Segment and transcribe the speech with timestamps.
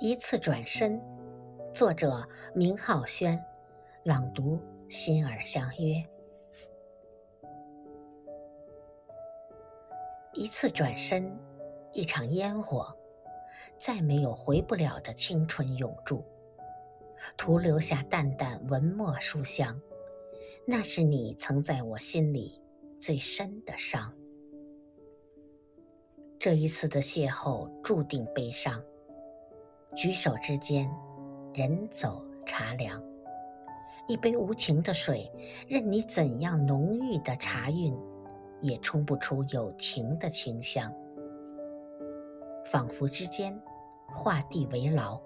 [0.00, 1.00] 一次转身，
[1.72, 3.40] 作者明浩轩，
[4.02, 6.04] 朗读心儿相约。
[10.32, 11.32] 一次转身，
[11.92, 12.92] 一场烟火，
[13.78, 16.24] 再没有回不了的青春永驻，
[17.36, 19.80] 徒留下淡淡文墨书香。
[20.66, 22.60] 那是你曾在我心里
[22.98, 24.12] 最深的伤。
[26.36, 28.82] 这一次的邂逅注定悲伤。
[29.94, 30.90] 举手之间，
[31.54, 33.00] 人走茶凉。
[34.08, 35.30] 一杯无情的水，
[35.68, 37.96] 任你怎样浓郁的茶韵，
[38.60, 40.92] 也冲不出有情的清香。
[42.66, 43.58] 仿佛之间，
[44.08, 45.20] 画地为牢。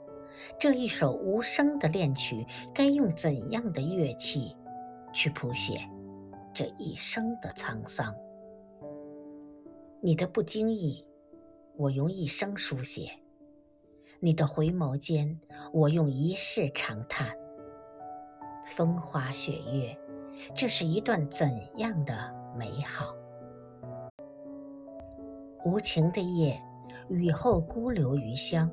[0.61, 4.55] 这一首无声的恋曲，该用怎样的乐器
[5.13, 5.81] 去谱写
[6.53, 8.15] 这一生的沧桑？
[10.01, 11.05] 你的不经意，
[11.77, 13.11] 我用一生书写。
[14.21, 15.39] 你的回眸间，
[15.73, 17.29] 我用一世长叹。
[18.67, 19.97] 风花雪月，
[20.57, 23.15] 这是一段怎样的美好？
[25.65, 26.61] 无情的夜，
[27.09, 28.69] 雨后孤留余香。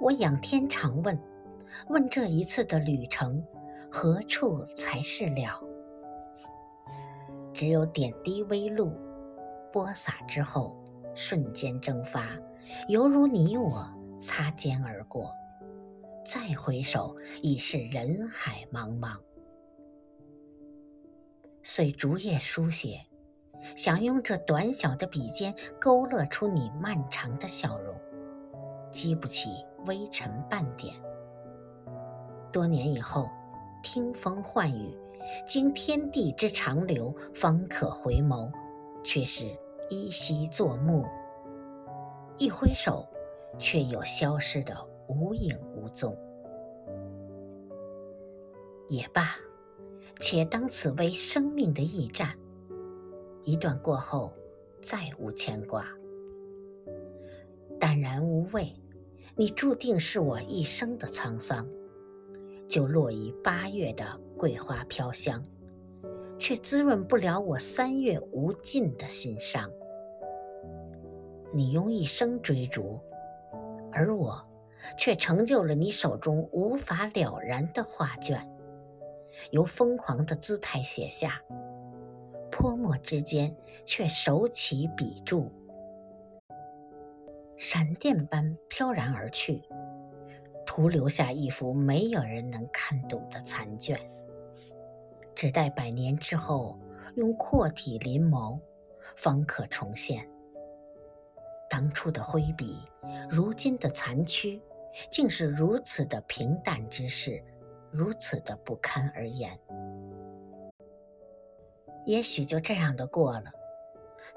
[0.00, 1.18] 我仰天长问，
[1.88, 3.44] 问这一次的旅程，
[3.90, 5.60] 何处才是了？
[7.52, 8.92] 只有点滴微露，
[9.72, 10.76] 播撒之后，
[11.16, 12.28] 瞬间蒸发，
[12.86, 13.92] 犹如你我。
[14.22, 15.34] 擦肩而过，
[16.24, 19.18] 再回首已是人海茫茫。
[21.64, 23.04] 随竹叶书写，
[23.74, 27.94] 想用这短小的笔尖勾勒出你漫长的笑容，
[28.92, 29.50] 激不起
[29.86, 30.94] 微尘半点。
[32.52, 33.28] 多年以后，
[33.82, 34.96] 听风唤雨，
[35.44, 38.52] 经天地之长流，方可回眸，
[39.02, 39.46] 却是
[39.90, 41.04] 依稀作幕。
[42.38, 43.04] 一挥手。
[43.58, 44.74] 却又消失得
[45.08, 46.16] 无影无踪。
[48.88, 49.36] 也罢，
[50.20, 52.36] 且当此为生命的驿站。
[53.44, 54.32] 一段过后，
[54.80, 55.86] 再无牵挂，
[57.80, 58.72] 淡然无味。
[59.34, 61.66] 你注定是我一生的沧桑，
[62.68, 64.04] 就落于八月的
[64.36, 65.42] 桂花飘香，
[66.38, 69.70] 却滋润不了我三月无尽的心伤。
[71.52, 73.00] 你用一生追逐。
[73.92, 74.44] 而我，
[74.96, 78.50] 却成就了你手中无法了然的画卷，
[79.50, 81.40] 由疯狂的姿态写下，
[82.50, 83.54] 泼墨之间
[83.84, 85.50] 却手起笔注，
[87.56, 89.62] 闪电般飘然而去，
[90.66, 93.98] 徒留下一幅没有人能看懂的残卷。
[95.34, 96.78] 只待百年之后，
[97.16, 98.58] 用阔体临摹，
[99.16, 100.28] 方可重现。
[101.72, 102.82] 当初的挥笔，
[103.30, 104.60] 如今的残躯，
[105.10, 107.42] 竟是如此的平淡之事，
[107.90, 109.58] 如此的不堪而言。
[112.04, 113.50] 也许就这样的过了。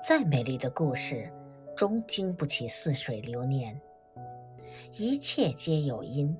[0.02, 1.30] 再美丽的故事，
[1.76, 3.78] 终经不起似水流年。
[4.98, 6.34] 一切皆有因，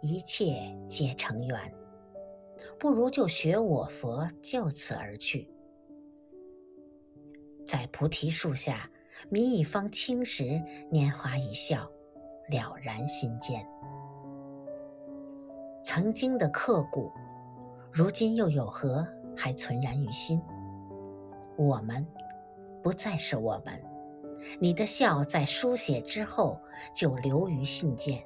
[0.00, 1.56] 一切皆成缘。
[2.76, 5.48] 不如就学我佛，就此而去，
[7.64, 8.90] 在菩提树下。
[9.30, 10.44] 抿一方青石，
[10.90, 11.88] 拈花一笑，
[12.48, 13.66] 了然心间。
[15.82, 17.10] 曾经的刻骨，
[17.92, 20.40] 如今又有何还存然于心？
[21.56, 22.06] 我们，
[22.82, 23.80] 不再是我们。
[24.58, 26.60] 你的笑在书写之后
[26.94, 28.22] 就流于信件，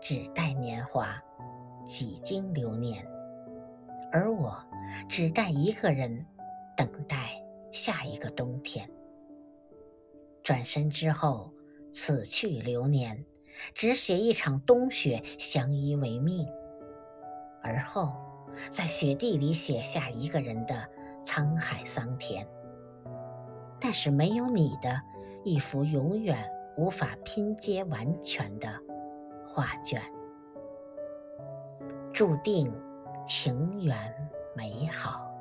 [0.00, 1.20] 只待年华，
[1.84, 3.04] 几经流年。
[4.12, 4.56] 而我，
[5.08, 6.24] 只待一个人，
[6.76, 7.30] 等待
[7.72, 8.88] 下一个冬天。
[10.44, 11.50] 转身之后，
[11.90, 13.24] 此去流年，
[13.72, 16.46] 只写一场冬雪相依为命。
[17.62, 18.12] 而后，
[18.68, 20.86] 在雪地里写下一个人的
[21.24, 22.46] 沧海桑田。
[23.80, 25.00] 但是没有你的
[25.44, 26.38] 一幅永远
[26.76, 28.68] 无法拼接完全的
[29.46, 30.02] 画卷，
[32.12, 32.70] 注定
[33.26, 33.96] 情缘
[34.54, 35.33] 美好。